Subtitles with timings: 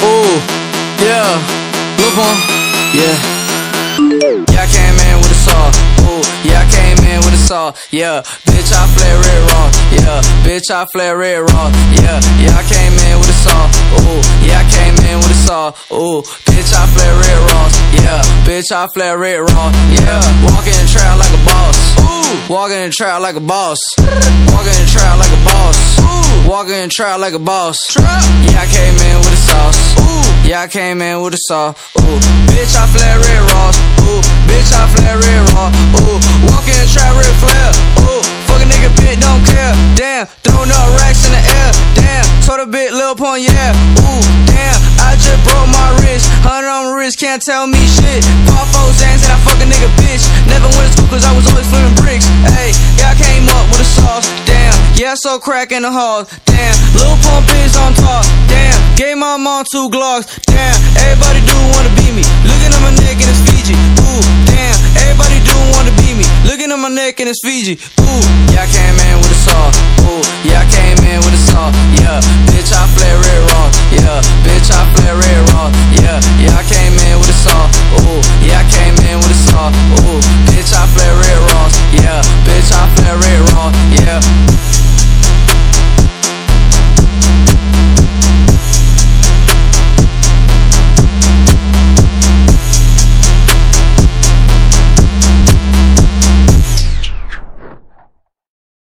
[0.00, 0.36] Ooh,
[1.04, 1.28] yeah,
[1.98, 2.40] Lil Pump,
[2.96, 3.16] yeah.
[4.00, 5.68] Yeah, I came in with a saw.
[6.08, 7.72] Ooh, yeah, I came in with a saw.
[7.90, 9.68] Yeah, bitch, I flare red raw.
[9.92, 11.68] Yeah, bitch, I flare red raw.
[11.92, 13.68] Yeah, yeah, I came in with a saw.
[14.00, 15.68] Ooh, yeah, I came in with a saw.
[15.92, 17.68] Ooh, bitch, I flare red raw.
[17.92, 19.68] Yeah, bitch, I flare red raw.
[19.92, 21.76] Yeah, walking in the trap like a boss.
[22.00, 23.78] Ooh, walking in the trap like a boss.
[24.48, 25.49] Walking in the trap like a boss.
[26.80, 27.92] In trap like a boss.
[27.92, 30.00] Yeah, I came in with a sauce.
[30.00, 31.76] Ooh, yeah, I came in with a saw.
[31.76, 32.16] Ooh,
[32.48, 33.68] bitch, I flare red raw.
[34.08, 35.68] Ooh, bitch, I flare red raw.
[36.00, 36.16] Ooh,
[36.48, 37.72] walking in trap red flare.
[38.00, 39.76] Ooh, fuck a nigga, bitch, don't care.
[39.92, 41.68] Damn, throwing up racks in the air.
[42.00, 43.76] Damn, told a bit, Lil Pump, yeah.
[44.00, 46.32] Ooh, damn, I just broke my wrist.
[46.40, 48.24] Hundred on my wrist, can't tell me shit.
[48.48, 50.24] Pop four Xans and I fuck a nigga, bitch.
[50.48, 51.59] Never went to school cause I was always
[55.00, 56.28] yeah, so crack in the halls.
[56.44, 58.20] Damn, Lil Pump is on top.
[58.52, 60.28] Damn, gave my mom two Glocks.
[60.44, 62.20] Damn, everybody do wanna be me.
[62.44, 63.72] Looking at my neck and it's Fiji.
[63.96, 66.28] Ooh, damn, everybody do wanna be me.
[66.44, 67.80] Looking at my neck and it's Fiji.
[67.96, 69.72] Ooh, yeah, I came in with a saw.
[70.04, 70.79] Ooh, yeah, I came